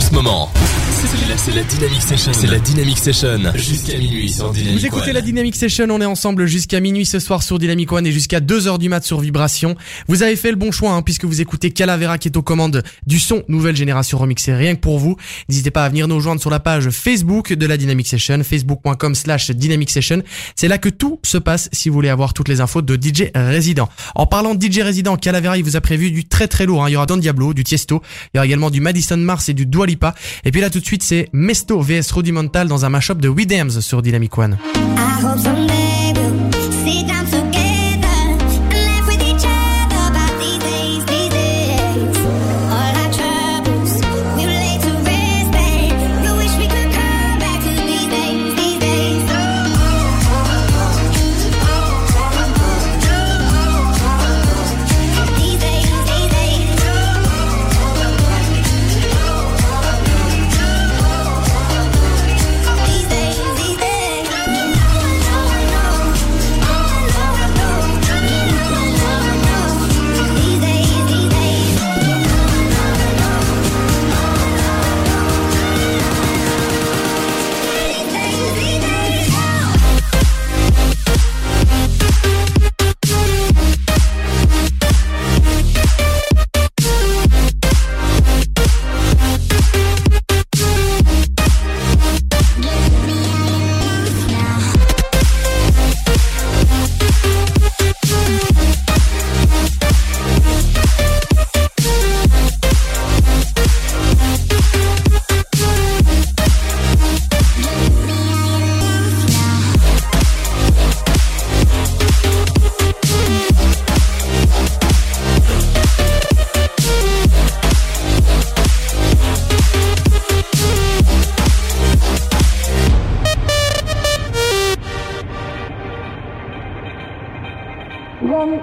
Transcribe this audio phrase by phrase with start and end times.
[0.00, 0.50] en ce moment.
[1.36, 2.32] C'est la, Dynamic Session.
[2.32, 3.38] C'est la Dynamic Session.
[3.54, 7.18] Jusqu'à minuit sur Dynamic Vous écoutez la Dynamic Session, on est ensemble jusqu'à minuit ce
[7.18, 9.76] soir sur Dynamic One et jusqu'à 2h du mat sur Vibration.
[10.08, 12.82] Vous avez fait le bon choix hein, puisque vous écoutez Calavera qui est aux commandes
[13.06, 15.16] du son nouvelle génération remixée rien que pour vous.
[15.48, 19.14] N'hésitez pas à venir nous joindre sur la page Facebook de la Dynamic Session, facebook.com
[19.14, 20.22] slash Dynamic Session.
[20.56, 23.30] C'est là que tout se passe si vous voulez avoir toutes les infos de DJ
[23.34, 23.88] Résident.
[24.14, 26.84] En parlant de DJ Résident, Calavera il vous a prévu du très très lourd.
[26.84, 26.90] Hein.
[26.90, 29.54] Il y aura Don Diablo, du Tiesto, il y aura également du Madison Mars et
[29.54, 29.86] du Dua
[30.44, 33.70] Et puis là tout de suite c'est Mesto vs Rudimental dans un mashup de Widams
[33.70, 34.58] sur Dynamic One.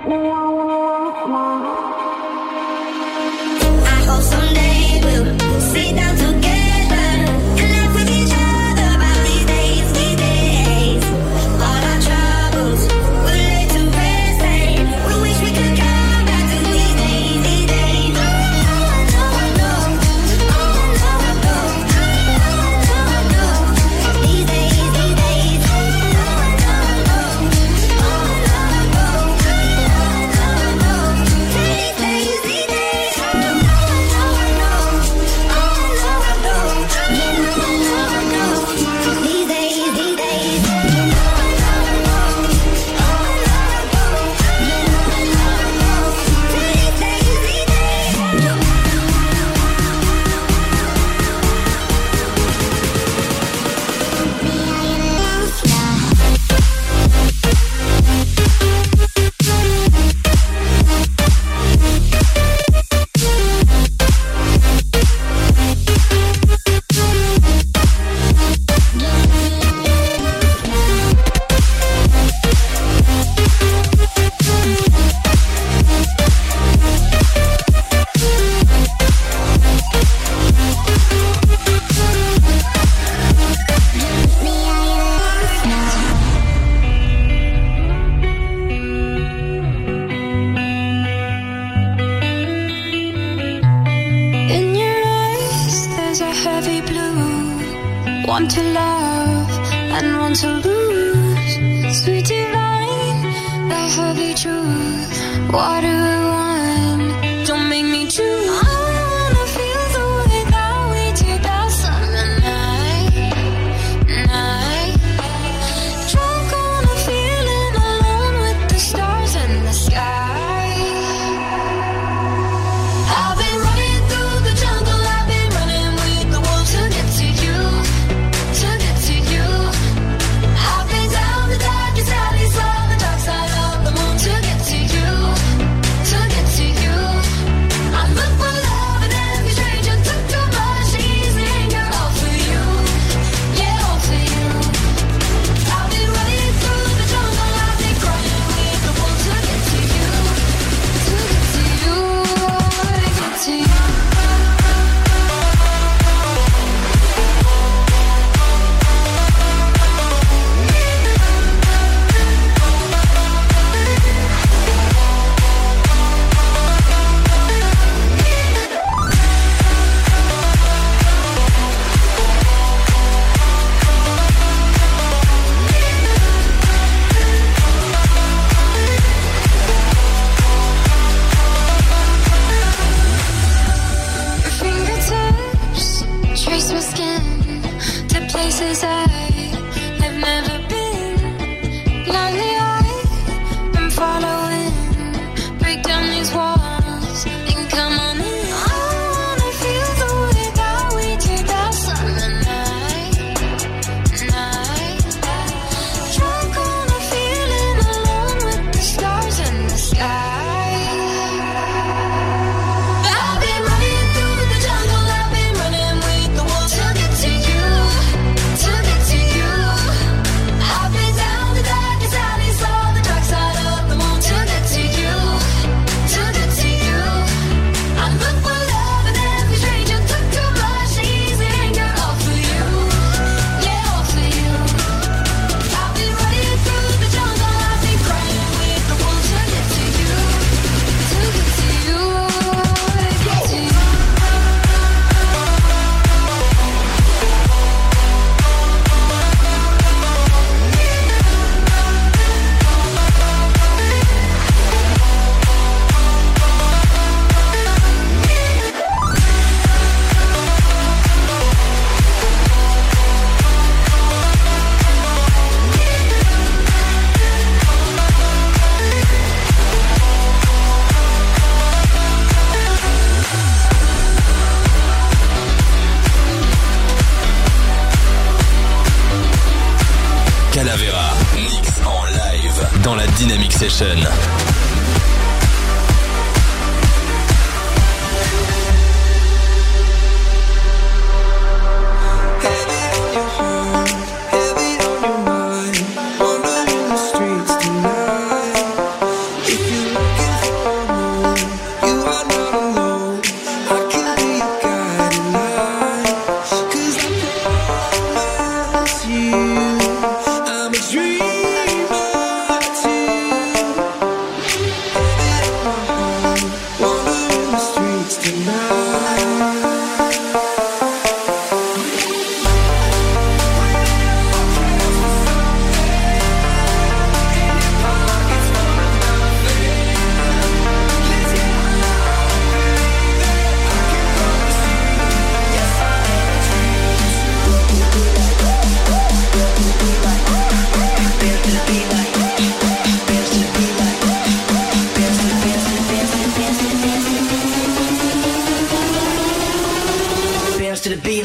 [0.07, 0.36] now.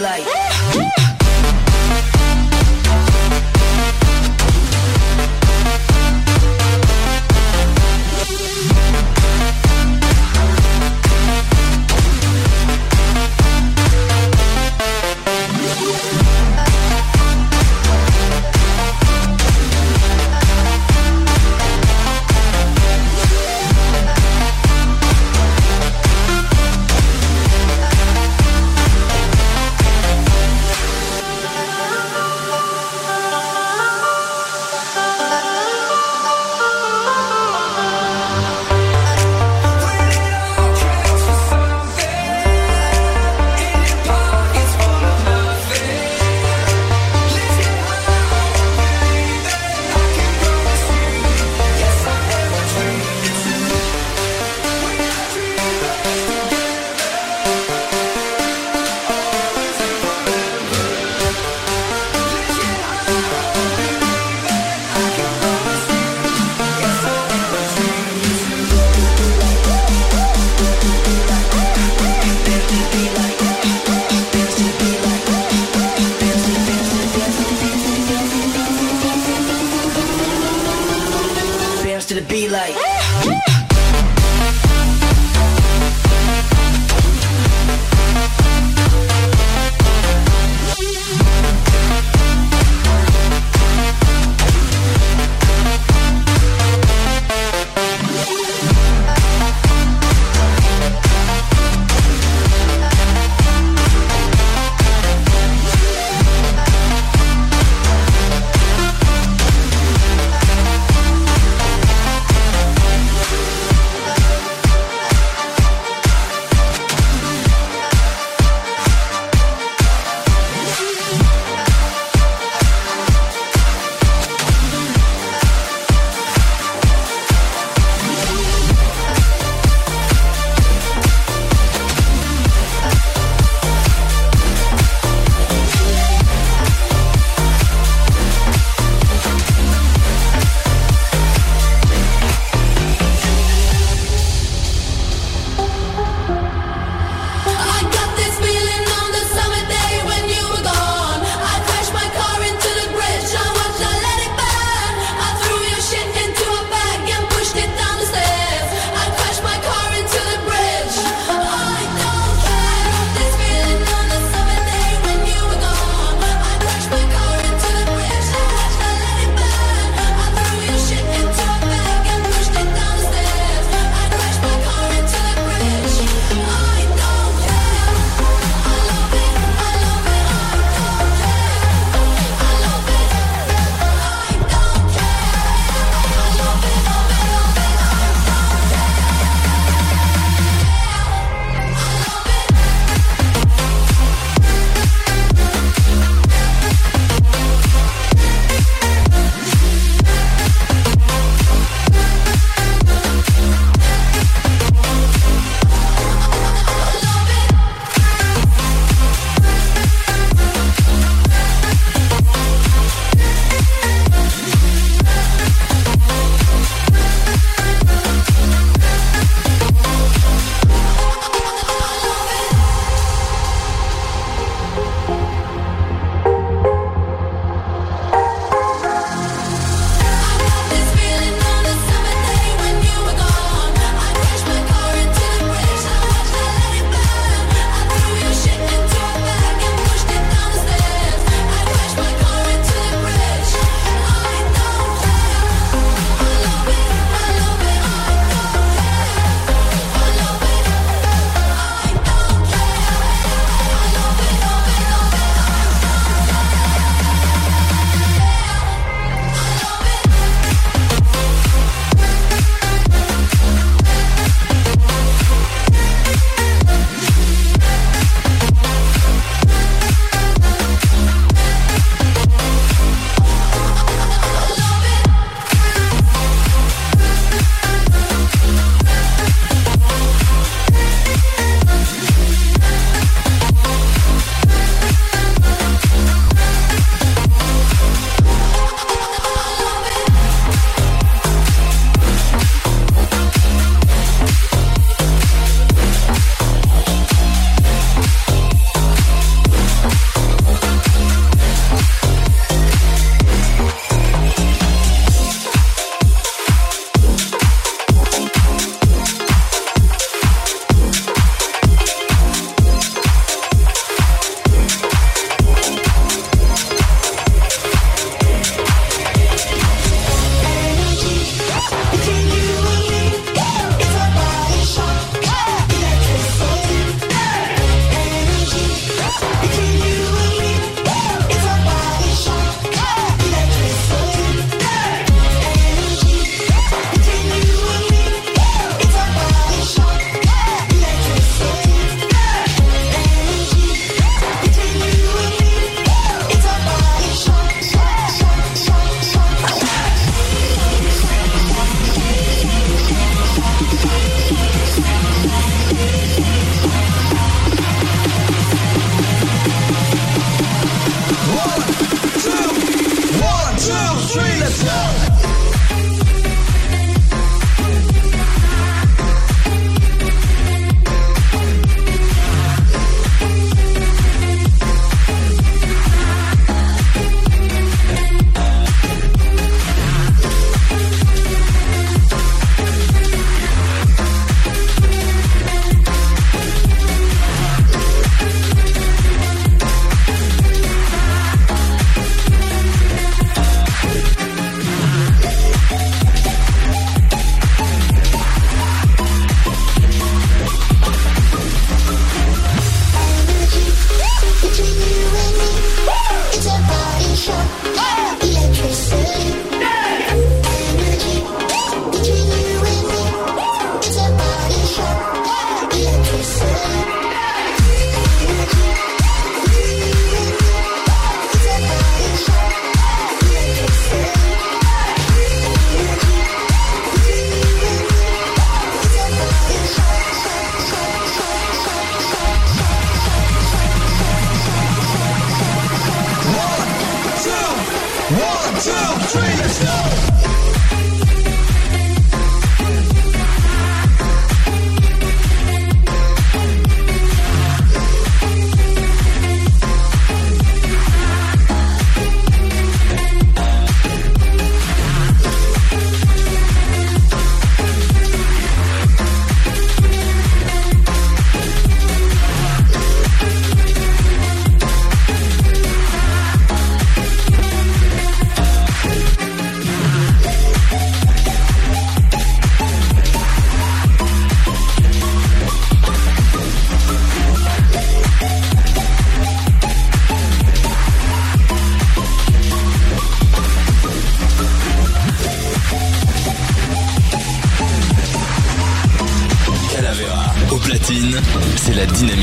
[0.03, 0.42] like.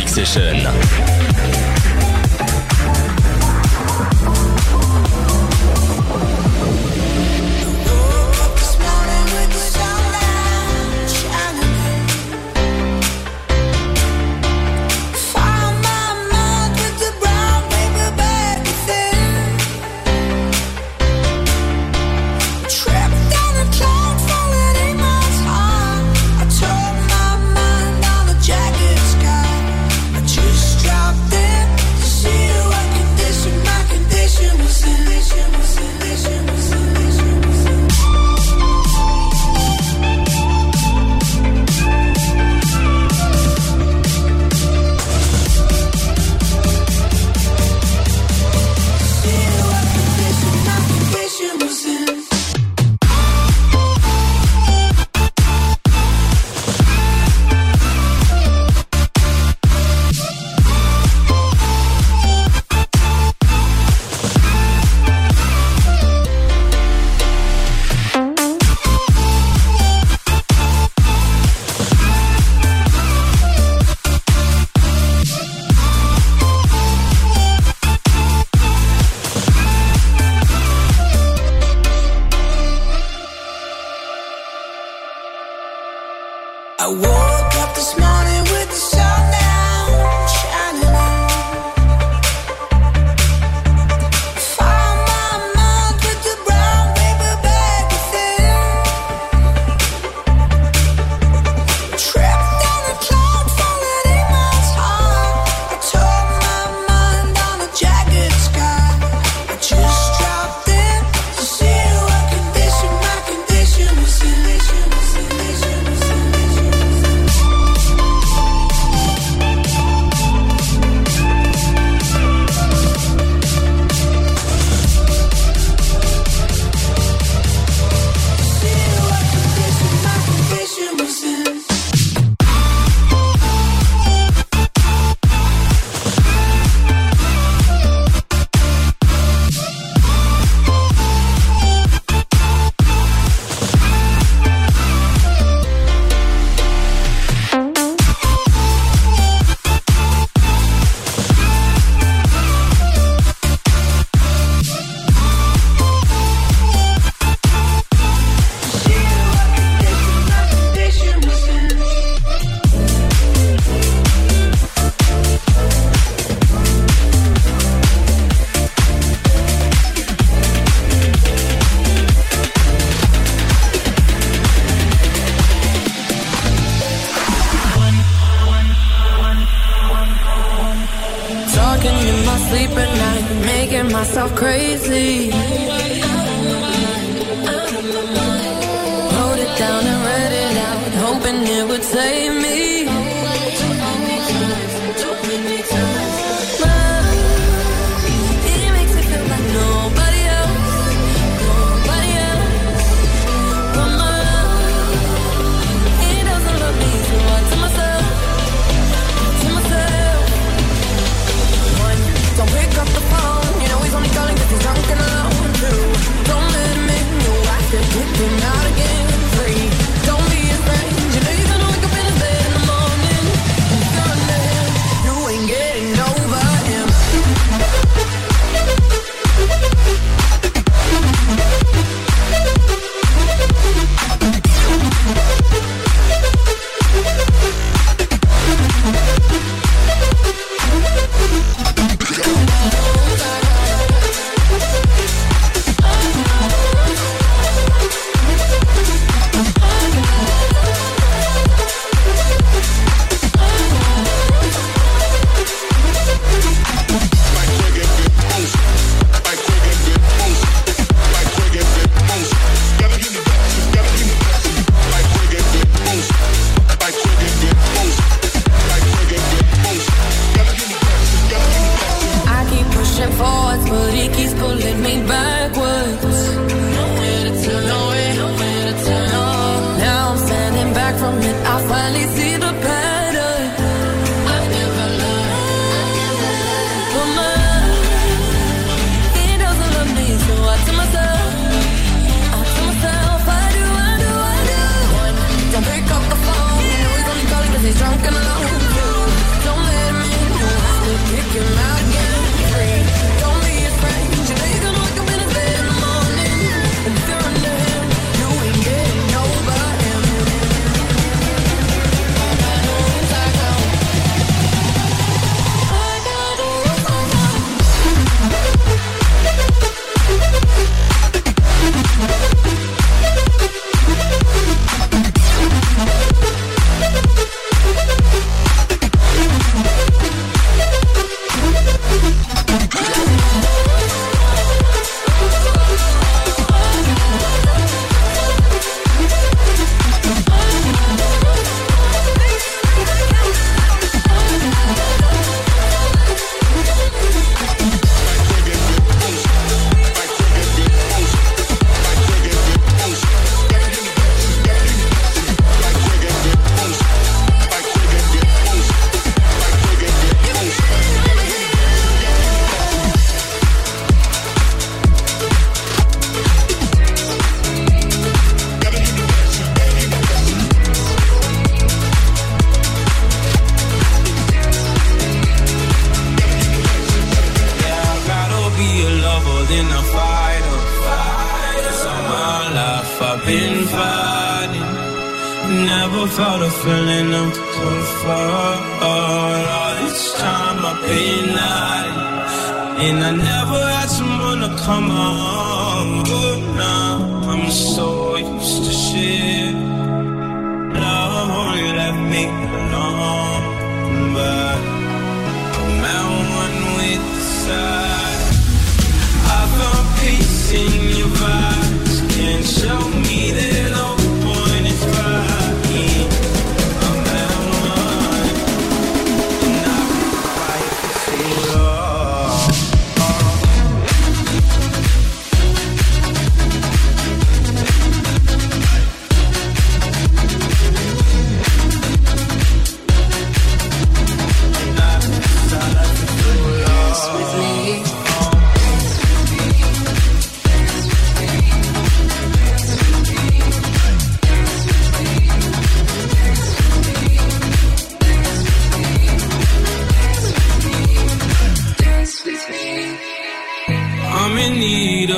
[0.09, 0.88] Session.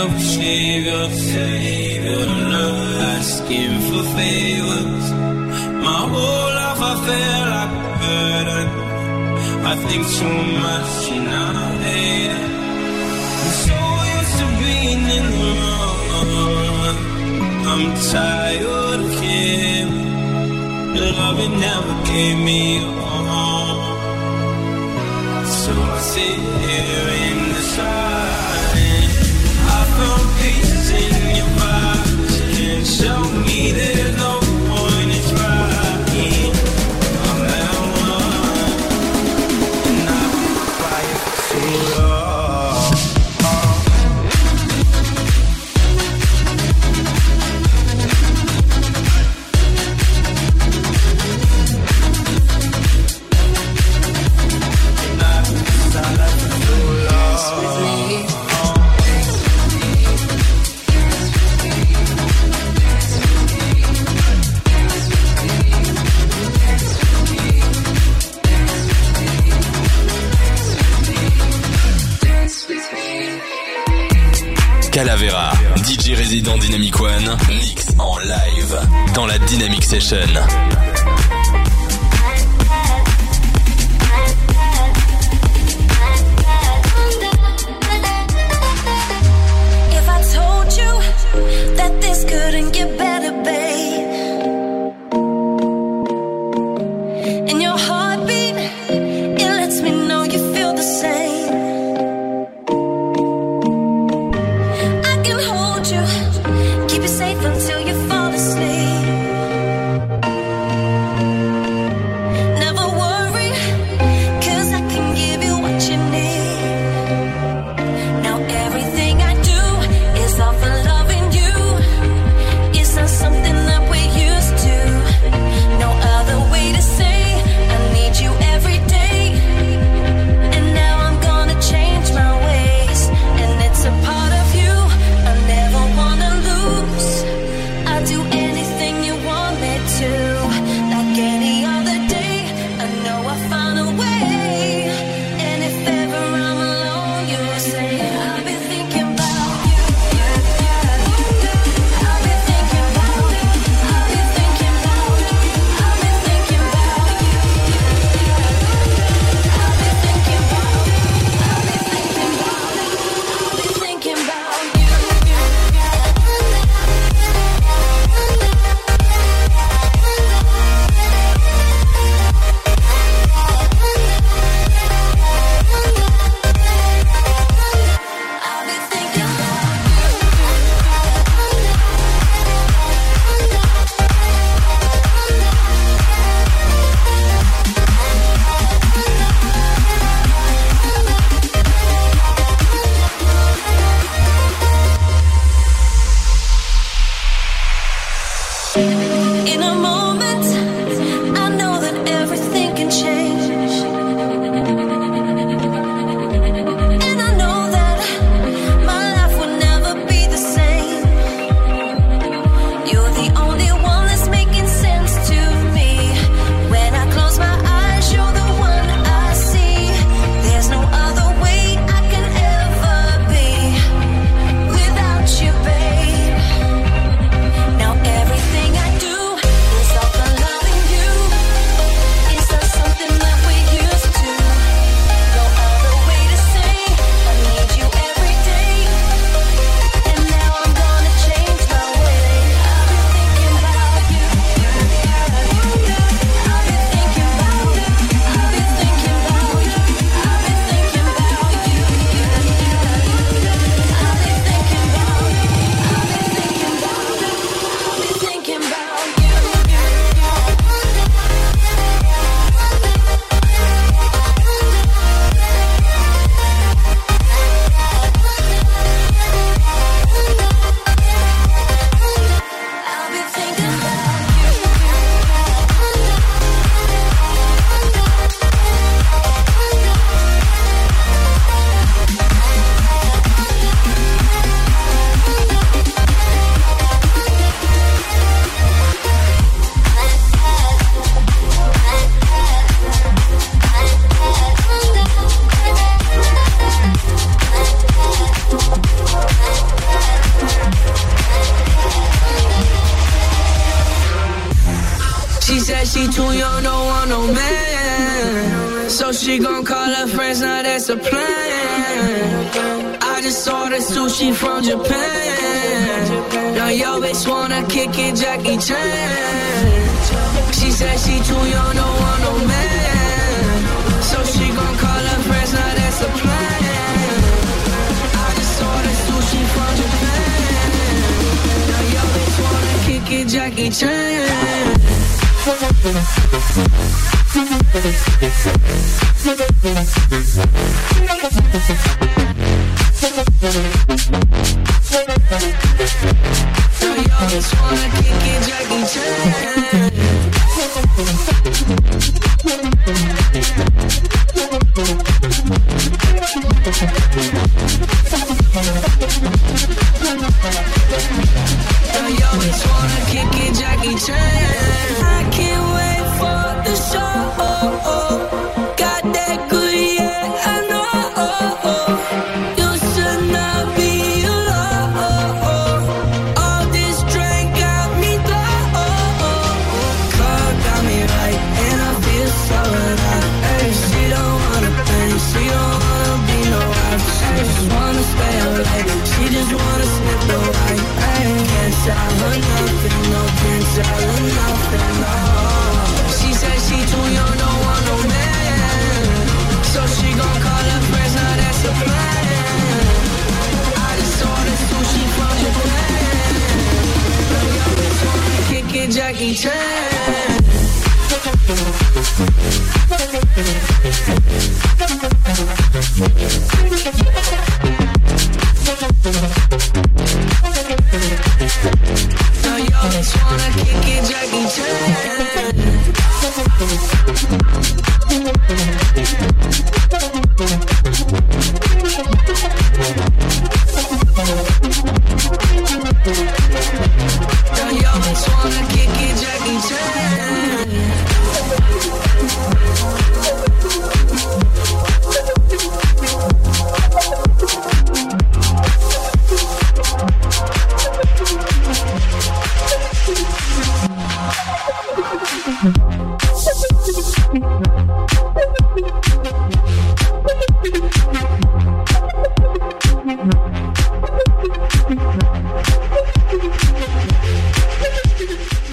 [0.01, 2.29] up, shave up, save it.
[3.17, 5.07] Asking for favors.
[5.87, 8.67] My whole life I felt like a burden.
[9.71, 12.51] I think too much and I hate it.
[13.41, 13.79] I'm so
[14.17, 16.97] used to being in the wrong.
[17.71, 19.89] I'm tired of him.
[21.21, 23.81] Loving never gave me a home.
[25.59, 26.50] So I say.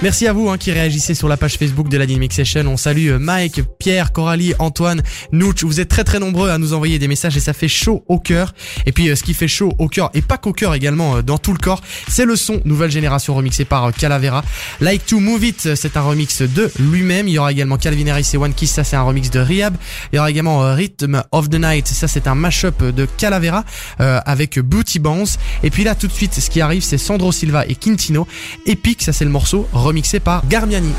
[0.01, 2.63] Merci à vous hein, qui réagissez sur la page Facebook de la Dynamic Session.
[2.69, 5.65] On salue euh, Mike, Pierre, Coralie, Antoine, Nouch.
[5.65, 8.21] Vous êtes très très nombreux à nous envoyer des messages et ça fait chaud au
[8.21, 8.55] cœur.
[8.87, 11.23] Et puis euh, ce qui fait chaud au cœur et pas qu'au cœur également euh,
[11.23, 14.45] dans tout le corps, c'est le son nouvelle génération remixé par Calavera.
[14.81, 17.27] Like to Move It, c'est un remix de lui-même.
[17.27, 19.75] Il y aura également Calvin Harris et One Kiss, ça c'est un remix de Rehab.
[20.13, 23.65] Il y aura également Rhythm of the Night, ça c'est un mashup de Calavera
[24.01, 25.41] euh, avec Booty Bounce.
[25.65, 28.29] Et puis là tout de suite, ce qui arrive, c'est Sandro Silva et Quintino.
[28.65, 30.93] Epic, ça c'est le morceau remixé par Garmiani.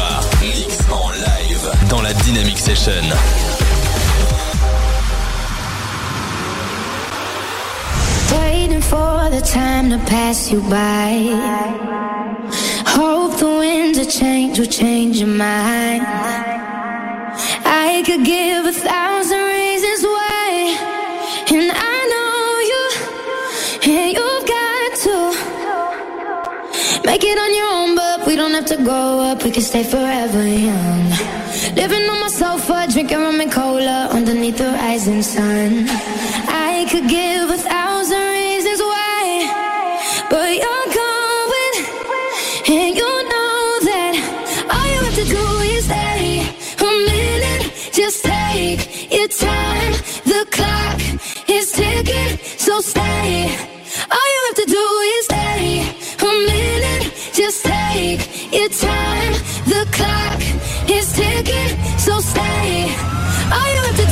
[0.00, 3.02] Calavera, mix en live dans la Dynamic Session.
[8.32, 11.28] Waiting for the time to pass you by.
[12.86, 16.02] Hope the winds of change will change your mind.
[17.64, 19.19] I could give a thousand
[28.70, 31.10] to grow up; we can stay forever young.
[31.74, 35.86] Living on my sofa, drinking rum and cola underneath the rising sun.
[36.46, 39.22] I could give a thousand reasons why,
[40.30, 41.74] but you're going,
[42.76, 43.60] and you know
[43.90, 44.14] that
[44.74, 45.44] all you have to do
[45.74, 46.46] is stay
[46.78, 47.64] a minute.
[47.92, 49.92] Just take your time.
[50.32, 51.00] The clock
[51.48, 53.59] is ticking, so stay.
[58.52, 59.32] Your time.
[59.66, 60.40] The clock
[60.90, 62.90] is ticking, so stay.
[63.52, 64.09] All you have to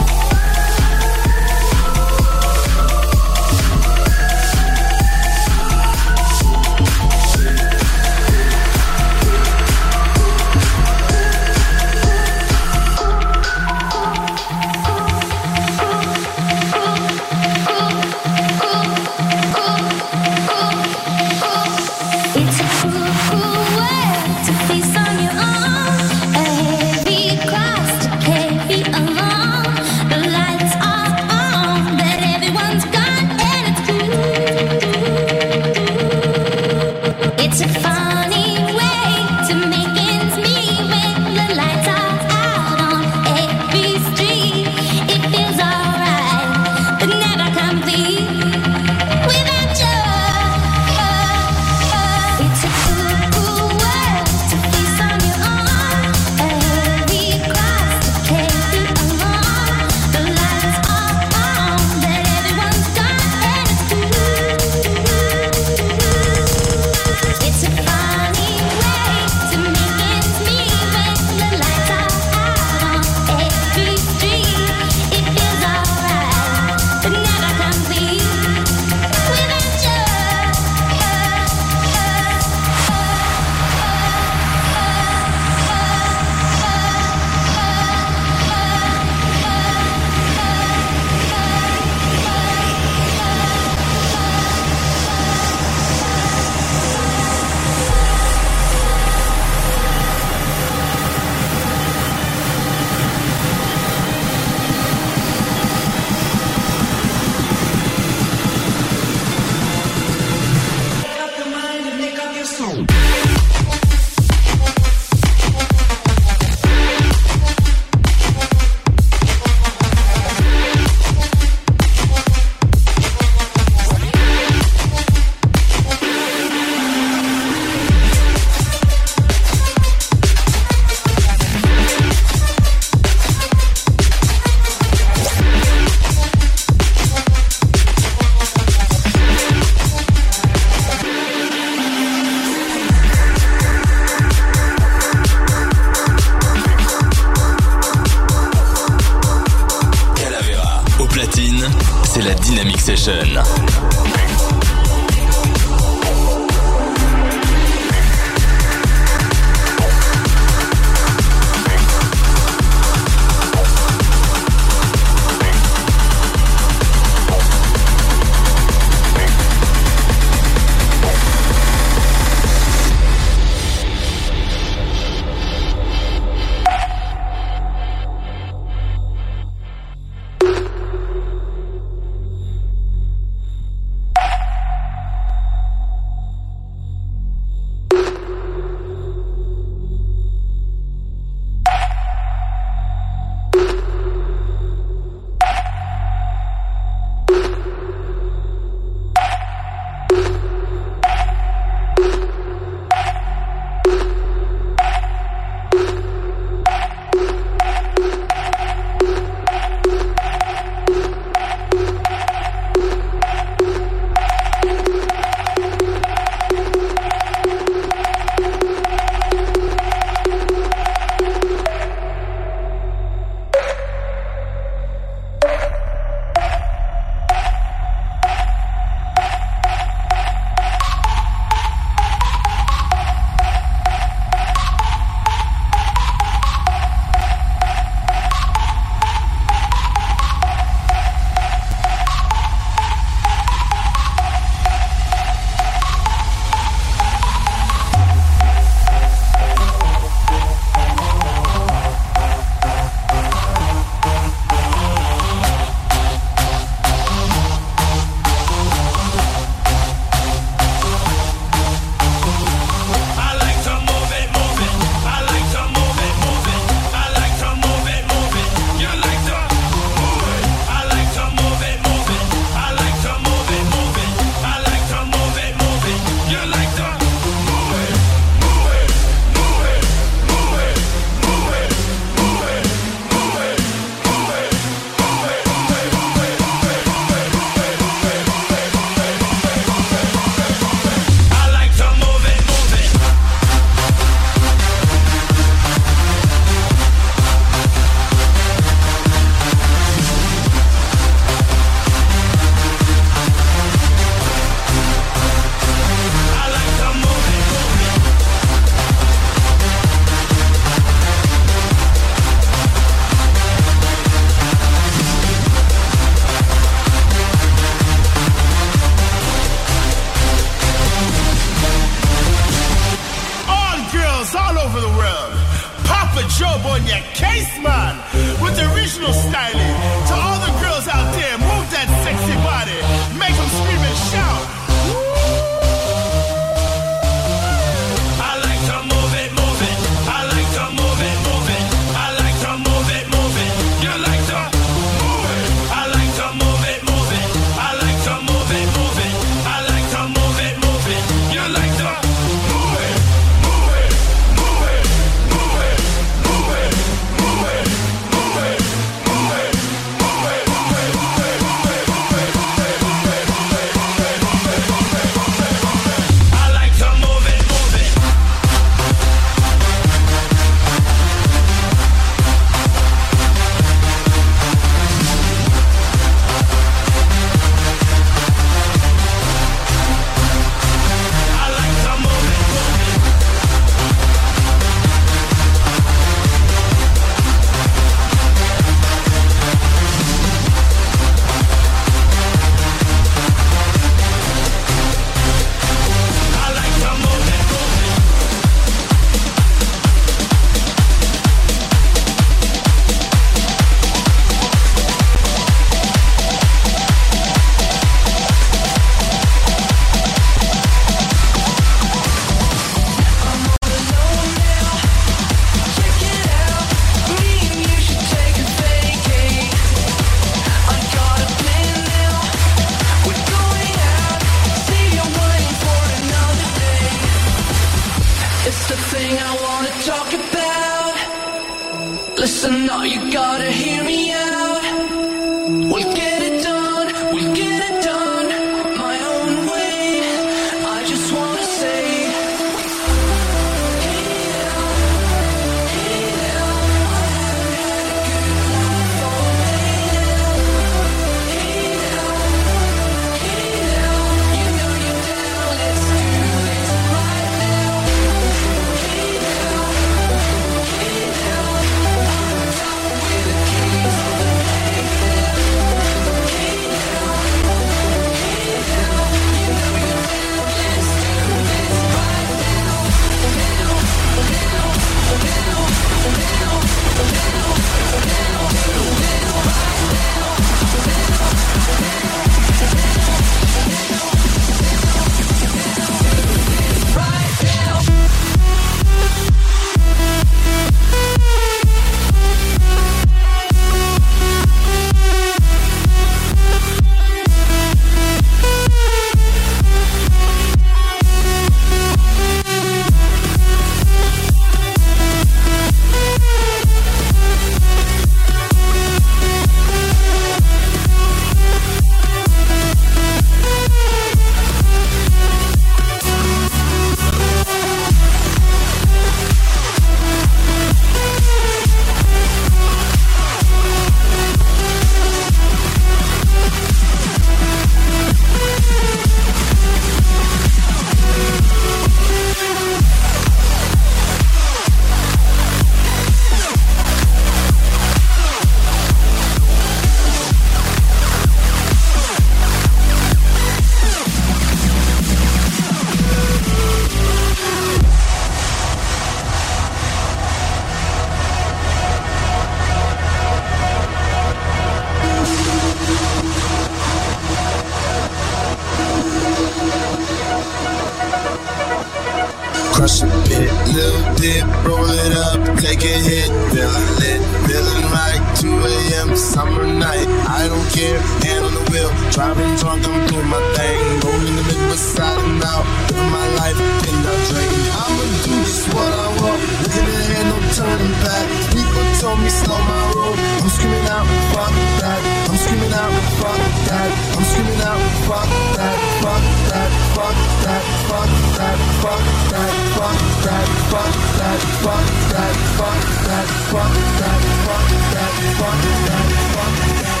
[593.70, 600.00] fuck that, fuck that, fuck that, fuck that, fuck that, fuck that, fuck that.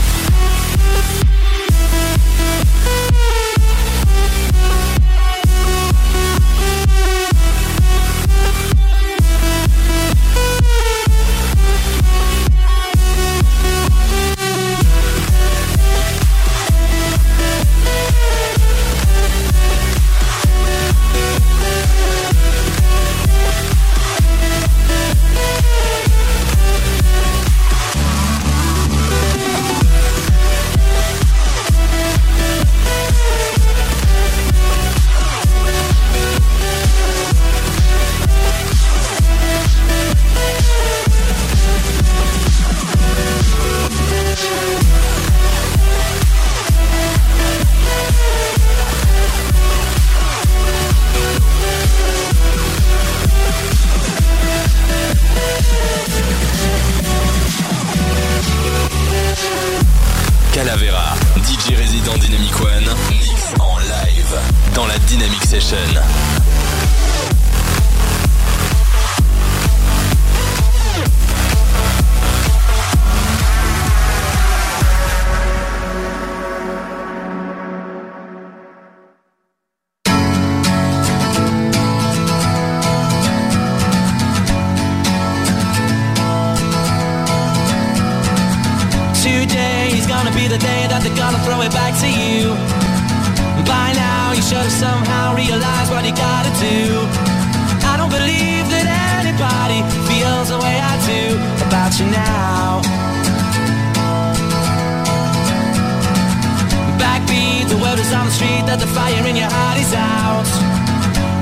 [108.94, 110.48] fire in your heart is out.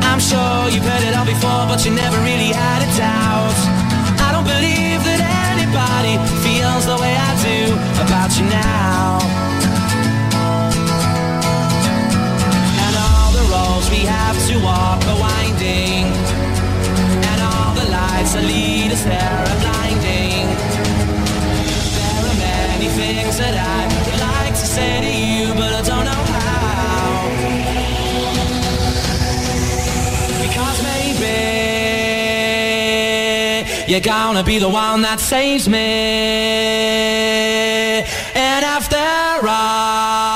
[0.09, 2.17] I'm sure you've heard it all before, but you never
[34.11, 35.77] gonna be the one that saves me.
[38.35, 40.30] And after all.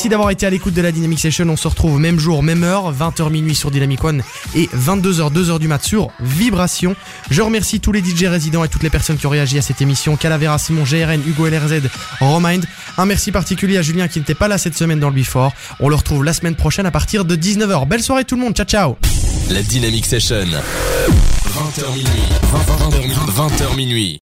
[0.00, 1.46] Merci d'avoir été à l'écoute de la Dynamic Session.
[1.50, 4.22] On se retrouve même jour, même heure, 20h minuit sur Dynamic One
[4.54, 6.96] et 22h, 2h du mat sur Vibration.
[7.30, 9.82] Je remercie tous les DJ résidents et toutes les personnes qui ont réagi à cette
[9.82, 10.16] émission.
[10.16, 11.82] Calavera, Simon, GRN, Hugo LRZ,
[12.20, 12.64] Romind.
[12.96, 15.52] Un merci particulier à Julien qui n'était pas là cette semaine dans le Before.
[15.80, 17.86] On le retrouve la semaine prochaine à partir de 19h.
[17.86, 18.54] Belle soirée tout le monde.
[18.54, 18.96] Ciao, ciao.
[19.50, 20.46] La Dynamic Session.
[20.46, 22.06] 20h minuit.
[22.54, 23.14] 20h minuit.
[23.36, 24.18] 20h minuit.